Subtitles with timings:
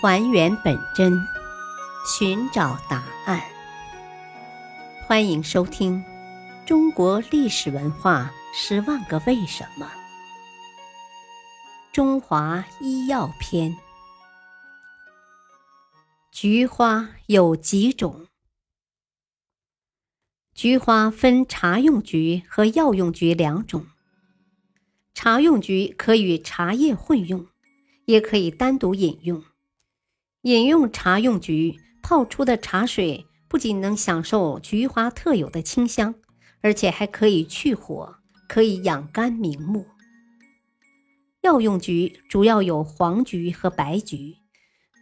[0.00, 1.26] 还原本真，
[2.06, 3.42] 寻找答案。
[5.04, 5.98] 欢迎收听
[6.64, 9.86] 《中国历史文化十万个为什么》——
[11.92, 13.76] 中华医药篇。
[16.30, 18.28] 菊花有几种？
[20.54, 23.84] 菊花分茶用菊和药用菊两种。
[25.12, 27.48] 茶用菊可与茶叶混用，
[28.04, 29.42] 也可以单独饮用。
[30.42, 36.14] 饮用茶用菊泡出的茶水，不仅能享受菊花特有的清香，
[36.60, 38.14] 而且还可以去火，
[38.48, 39.84] 可以养肝明目。
[41.40, 44.36] 药用菊主要有黄菊和白菊，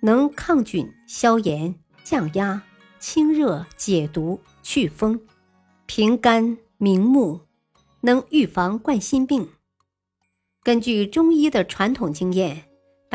[0.03, 2.63] 能抗菌、消炎、降压、
[2.99, 5.21] 清热、解毒、祛风、
[5.85, 7.43] 平肝明目，
[8.01, 9.51] 能预防冠心病。
[10.63, 12.65] 根据中医的传统经验。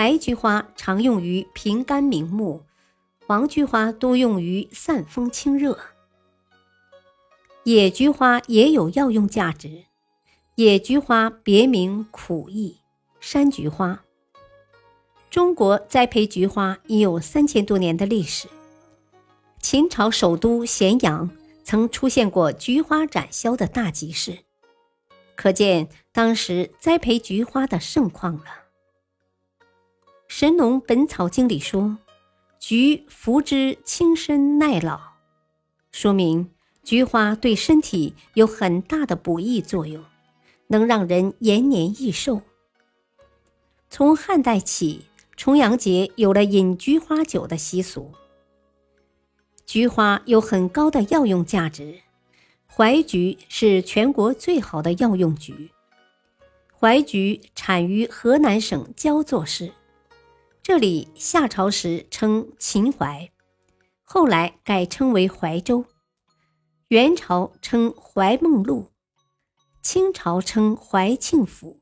[0.02, 2.64] 白菊花常用于平肝明目，
[3.28, 5.78] 黄菊花多用于散风清热。
[7.66, 9.84] 野菊花也有药用价值。
[10.56, 12.80] 野菊花别名苦意、
[13.20, 14.02] 山菊花。
[15.30, 18.48] 中国栽培菊花已有三千多年的历史。
[19.60, 21.30] 秦朝首都咸阳
[21.64, 24.40] 曾出现过菊花展销的大集市，
[25.36, 28.46] 可见当时栽培菊花的盛况了。
[30.34, 31.98] 《神农本草经》里说
[32.58, 34.98] ：“菊服之轻身耐老”，
[35.92, 36.52] 说明
[36.86, 40.02] 菊花对身体有很大的补益作用，
[40.68, 42.44] 能让人延年益寿。
[43.90, 45.02] 从汉代起，
[45.36, 48.14] 重阳节有了饮菊花酒的习俗。
[49.66, 52.00] 菊花有很高的药用价值，
[52.74, 55.72] 淮菊是全国最好的药用菊。
[56.80, 59.74] 淮菊产于河南省焦作市。
[60.64, 63.32] 这里夏朝时称秦淮，
[64.04, 65.86] 后来改称为淮州；
[66.90, 68.92] 元朝称怀梦路，
[69.82, 71.80] 清朝称怀庆府。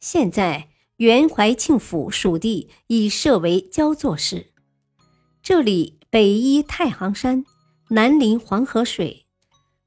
[0.00, 4.52] 现在原怀庆府属地已设为焦作市。
[5.40, 7.44] 这里北依太行山，
[7.90, 9.24] 南临黄河水，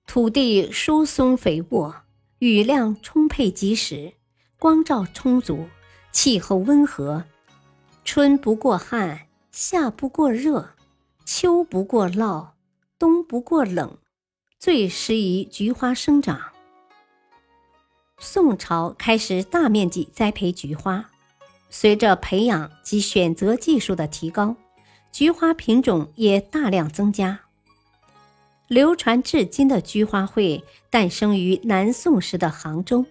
[0.08, 1.94] 土地疏松肥沃，
[2.40, 4.14] 雨量充沛及时，
[4.58, 5.68] 光照充足，
[6.14, 7.26] 气候温和。
[8.04, 10.72] 春不过旱，夏不过热，
[11.24, 12.50] 秋不过涝，
[13.00, 13.98] 冬不过冷，
[14.60, 16.42] 最适宜菊花生长。
[18.20, 21.10] 宋朝开始大面积栽培菊花，
[21.70, 24.56] 随着培养及选择技术的提高，
[25.12, 27.40] 菊花品种也大量增加。
[28.68, 33.06] 流传至今的菊花会诞生于南宋时的杭州。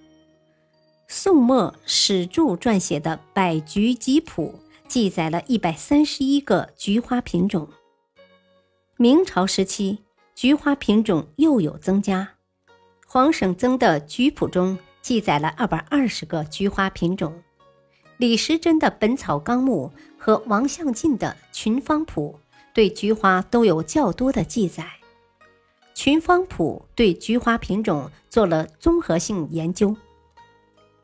[1.09, 4.55] 宋末史著撰写的《百菊集谱》。
[4.91, 7.69] 记载了一百三十一个菊花品种。
[8.97, 10.01] 明朝时期，
[10.35, 12.31] 菊花品种又有增加。
[13.07, 17.41] 黄省曾的菊谱中记载了二百二十个菊花品种。
[18.17, 22.41] 李时珍的《本草纲目》和王相晋的《群芳谱》
[22.75, 24.83] 对菊花都有较多的记载。
[25.95, 29.97] 《群芳谱》对菊花品种做了综合性研究，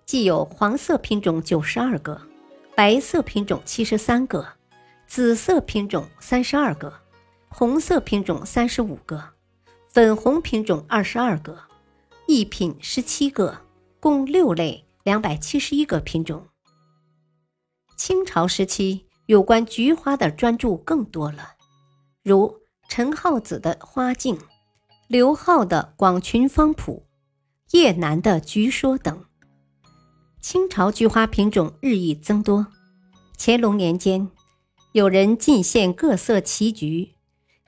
[0.04, 2.20] 既有黄色品种九十二个。
[2.76, 4.46] 白色品种七十三个，
[5.06, 6.92] 紫色品种三十二个，
[7.48, 9.30] 红色品种三十五个，
[9.88, 11.58] 粉红品种二十二个，
[12.26, 13.62] 一品十七个，
[13.98, 16.48] 共六类两百七十一个品种。
[17.96, 21.54] 清朝时期有关菊花的专著更多了，
[22.22, 22.60] 如
[22.90, 24.36] 陈浩子的《花镜》，
[25.08, 27.06] 刘浩的《广群芳谱》，
[27.78, 29.24] 叶南的《菊说》等。
[30.48, 32.68] 清朝菊花品种日益增多。
[33.36, 34.30] 乾隆年间，
[34.92, 37.16] 有人进献各色奇菊，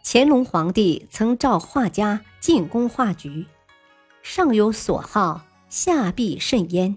[0.05, 3.47] 乾隆皇帝曾召画家进宫画菊，
[4.23, 6.97] 上有所好，下必甚焉。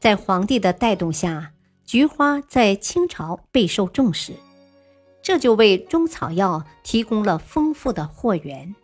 [0.00, 1.52] 在皇帝的带动下，
[1.84, 4.32] 菊花在清朝备受重视，
[5.22, 8.74] 这就为中草药提供了丰富的货源。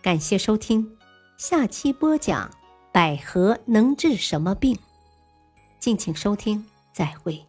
[0.00, 0.96] 感谢收听，
[1.36, 2.48] 下期播讲。
[2.96, 4.78] 百合能治什么病？
[5.78, 6.64] 敬请收听，
[6.94, 7.44] 再会。